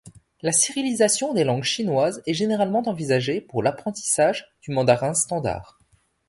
La 0.41 0.51
cyrillisation 0.51 1.31
des 1.35 1.43
langues 1.43 1.61
chinoises 1.63 2.23
est 2.25 2.33
généralement 2.33 2.81
envisagée 2.87 3.39
pour 3.39 3.61
l'apprentissage 3.61 4.51
du 4.63 4.71
mandarin 4.71 5.13
standard. 5.13 5.77